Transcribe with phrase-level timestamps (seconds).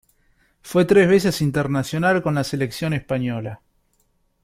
[0.63, 3.61] Fue tres veces internacional con la selección española.